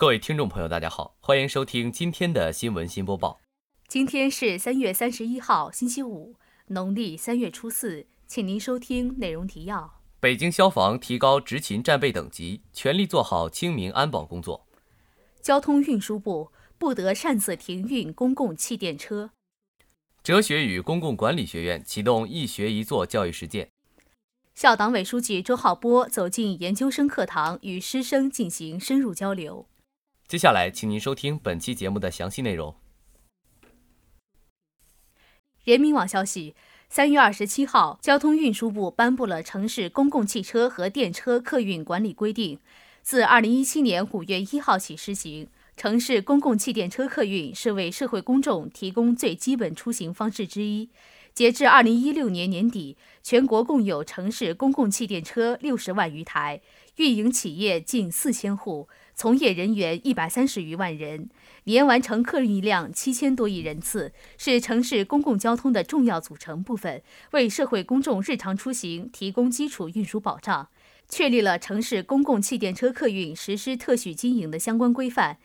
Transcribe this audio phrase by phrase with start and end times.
[0.00, 3.40] 各位听众朋友，大家好，欢迎收听今天的新闻新播报。
[3.88, 6.36] 今天是三月三十一号，星期五，
[6.68, 14.64] 农历三月初四，请您收听内容提要：北京消防提高执勤战备等级，全力做好清明安保工作。
[15.40, 19.32] 交通运输部不得擅自停运公共气电车。
[20.22, 23.68] 哲学与公共管理学院启动一学一做教育实践。
[24.54, 29.66] 校党委书记周浩波走进研究生课堂，与师生进行深入交流。
[30.28, 32.76] 接下来，请您收听本期节目的详细内容。
[35.64, 36.54] 人民网消息：
[36.90, 42.56] 三月二十七号，交通运输部颁布了《城市公共汽车和电车客运管理规定》，
[43.00, 45.48] 自二零一七年五月一号起施行。
[45.78, 50.90] 城市公共汽电车客运是为社会公众提供最基本出行方式之一。
[51.38, 56.60] 截至二零一六年年底，全国共有城市公共汽电车六十万余台，
[56.96, 58.88] 运营企业近四千户。
[59.14, 61.30] 从业人员一百三十余万人，
[61.62, 70.66] 年完成客运量七千多亿人次，是城市公共交通的重要组成部分，为社会公众日常出行提供基础运输保障，
[71.08, 75.38] 确立了城市公共汽电车客运实施特许经营的相关规范。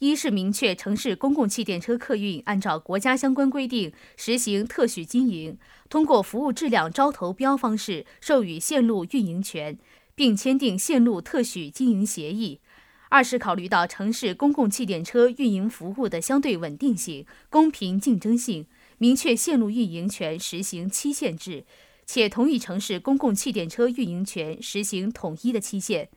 [0.00, 9.76] 一是明确城市公共汽电车客运按照国家相关规定实行特许经营，通过服务质量招投标方式授予线路运营权，
[10.14, 12.60] 并签订线路特许经营协议。
[13.08, 18.66] 二是考虑到城市公共汽电车运营服务的相对稳定性、公平竞争性，
[18.98, 21.64] 明确线路运营权实行期限制，
[22.06, 26.08] 且同意城市公共汽电车运营权实行统一的期限。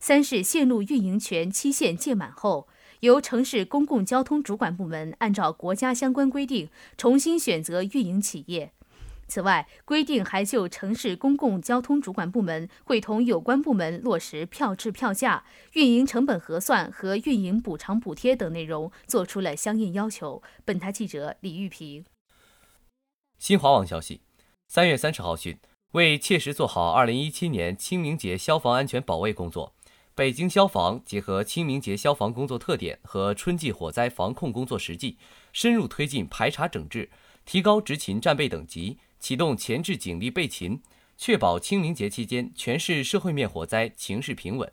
[0.00, 2.68] 三是线路运营权期限届满后，
[3.00, 8.72] 由城市公共交通主管部门按照国家相关规定重新选择运营企业。
[9.30, 15.44] 此外，规定还就城市公共交通主管部门会同有关部门落实票制票价、
[15.74, 20.42] 运营成本核算和运营补偿补贴等内容作出了相应要求。
[20.64, 22.06] 本台记者李玉平。
[23.38, 24.22] 新华网消息，
[24.66, 25.58] 三月三十号讯，
[25.92, 29.74] 为切实做好二零一七年清明节消防安全保卫工作，
[30.18, 35.16] 北京消防结合清明节消防工作特点和春季火灾防控工作实际，
[35.52, 37.08] 深入推进排查整治，
[37.44, 38.98] 提高执勤战备等级。
[39.20, 40.82] 启动前置警力备勤，
[41.16, 44.72] 确保清明节期间全市社会面火灾情势平稳。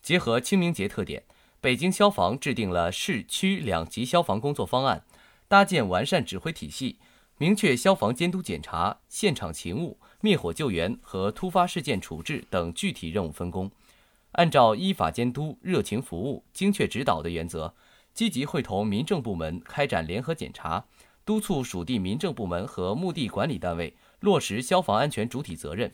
[0.00, 1.24] 结合清明节特点，
[1.60, 5.04] 北京消防制定了市区两级消防工作方案，
[5.46, 6.98] 搭建完善指挥体系，
[7.36, 13.70] 明确消防监督检查、现场勤务、灭火救援和突发事件处置等具体任务分工。
[14.32, 17.74] 按照依法监督、热情服务、精确指导的原则，
[18.14, 20.84] 积极会同民政部门开展联合检查。
[21.22, 25.92] 督促属地民政部门和墓地管理单位落实消防安全主体责任。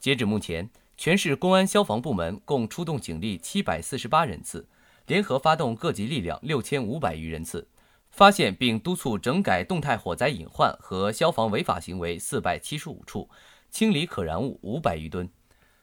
[0.00, 4.66] 截止目前，全市公安消防部门共出动警力七百四十八人次，
[5.06, 7.68] 联合发动各级力量六千五百余人次，
[8.10, 13.28] 发现并督促整改动态火灾隐患和消防违法行为四百七十五处，
[13.70, 15.28] 清理可燃物五百余吨。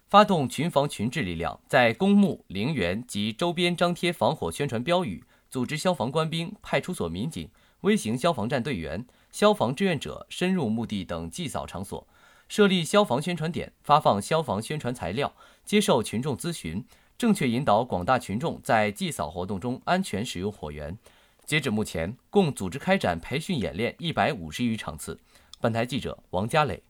[0.09, 7.47] 发动群防群治力量，在公墓、陵园及周边张贴防火宣传标语，组织消防官兵、派出所民警。
[7.81, 12.07] 微型消防站队员、消防志愿者深入墓地等祭扫场所，
[12.47, 15.31] 设立消防宣传点，发放消防宣传材料，
[15.63, 16.83] 接受群众咨询，
[17.15, 20.97] 正确引导广大群众在祭扫活动中安全使用火源。
[21.45, 25.19] 截止目前，共组织开展培训演练一百五十余场次。
[25.61, 26.81] 本台记者王佳磊。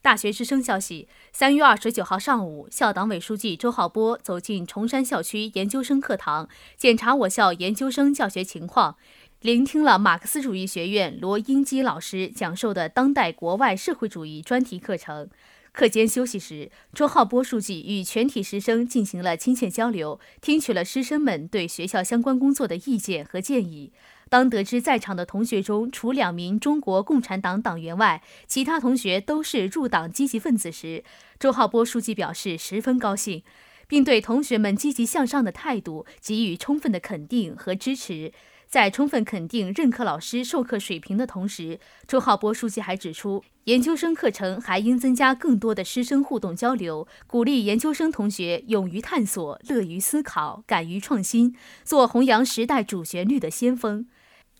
[0.00, 8.96] 大学之声消息：三月二十九号上午，校党委书记周浩波走进崇山校区研究生课堂，检查我校研究生教学情况。
[9.40, 15.28] 聆听了马克思主义学院罗英基老师讲授的当代国外社会主义专题课程。
[15.72, 23.92] 课间休息时，周浩波书记与全体师生进行了亲切交流，听取了师生们对学校相关工作的意见和建议。
[24.28, 31.02] 当得知在场的同学中除两名中国共产党党员外，其他同学都是入党积极分子时，
[31.38, 33.42] 周浩波书记表示十分高兴，
[33.86, 38.32] 并对同学们积极向上的态度给予充分的肯定和支持。
[38.66, 54.06] 在充分肯定、认可老师授课水平的同时，周浩波书记还指出，研究生课程还应增加更多的师生互动交流，鼓励研究生同学勇于探索、乐于思考、敢于创新，做弘扬时代主旋律的先锋。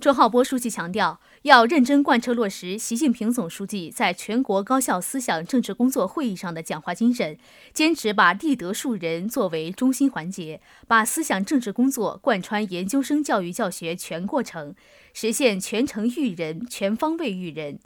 [0.01, 7.37] 周浩波书记强调，要认真贯彻落实习近平总书记在全国高校思想政治工作会议上的讲话精神，
[7.73, 14.73] 坚持把立德树人作为中心环节，把思想政治工作贯穿研究生教育教学全过程，
[15.13, 17.81] 实现全程育人、全方位育人。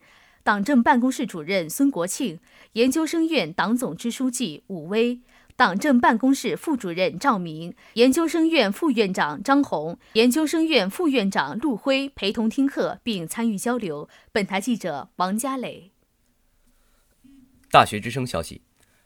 [0.45, 2.39] 党政办公室主任孙国庆、
[2.73, 5.21] 研究生院党总支书记武威。
[5.63, 14.09] 党政办公室副主任赵明、研究生院副院长张红、研究生院副院长陆辉陪同听课并参与交流。
[14.33, 15.93] 本台记者王佳磊。
[17.71, 18.63] 大学之声消息：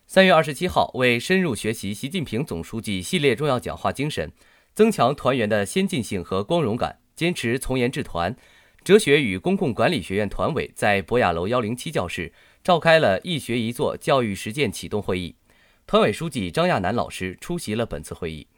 [0.07, 4.33] 三月二十七号，为深入学习习近平总书记系列重要讲话精神，
[4.73, 8.35] 增强团员的先进性和光荣感，坚持从严治团。
[8.83, 12.33] 哲学与公共管理学院团委在博雅楼幺零七教室
[12.65, 15.37] 召开了一学一做教育实践启动会议，
[15.89, 18.49] 团委书记张亚楠老师出席了本次会议。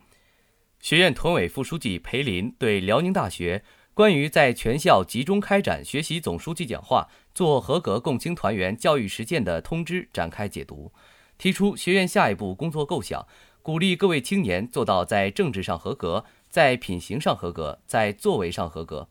[0.81, 10.91] 学院团委副书记裴林对辽宁大学关于在全校集中开展学习总书记讲话、做合格共青团员教育实践的通知展开解读，
[11.37, 13.27] 提出学院下一步工作构想，
[13.61, 19.07] 鼓励各位青年做到在政治上合格，在品行上合格，在作为上合格。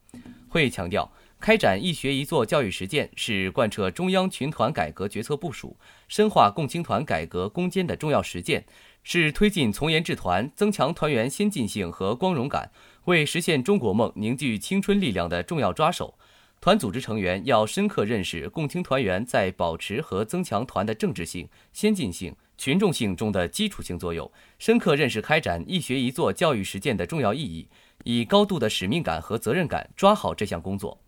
[0.50, 8.66] 会议强调，开展一学一做教育实践是贯彻中央群团改革决策部署、深化共青团改革攻坚的重要实践，
[9.04, 12.72] 是推进从严治团、增强团员先进性和光荣感、
[13.06, 16.18] 为实现中国梦凝聚青春力量的重要抓手。
[16.60, 27.68] 团组织成员要深刻认识共青团员在保持和增强团的政治性、先进性、群众性中的基础性作用，深刻认识开展一学一做教育实践的重要意义。
[28.04, 31.00] 以高度的使命感和责任感抓好这项工作。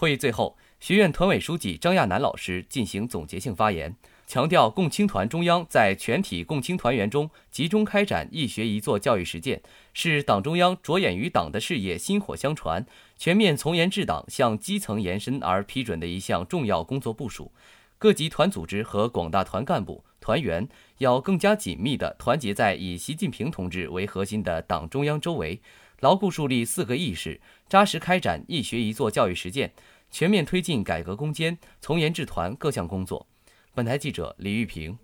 [0.00, 3.96] 会议最后，学院团委书记张亚楠老师进行总结性发言，
[4.28, 9.60] 强调共青团中央在全体共青团员中集中开展一学一做教育实践，
[9.92, 12.86] 是党中央着眼于党的事业薪火相传、
[13.16, 17.50] 全面从严治党向基层延伸而批准的一项重要工作部署。
[17.98, 20.68] 各级团组织和广大团干部、团员
[20.98, 25.60] 要更加紧密地团结在以习近平同志为核心的党中央周围。
[26.00, 29.72] 牢固树立四个意识，扎实开展一学一做教育实践，
[30.10, 33.26] 全面推进改革攻坚、从严治团各项工作。
[33.74, 34.98] 本台记者李玉平。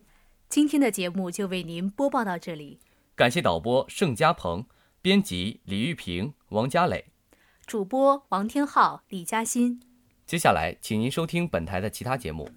[0.49, 2.79] 今天的节目就为您播报到这里，
[3.17, 4.65] 感谢导播盛家鹏，
[5.03, 7.07] 编辑李玉平、王佳磊，
[7.67, 9.81] 主播王天浩、李嘉欣。
[10.25, 12.49] 接下来，请您收听本台的其他节目。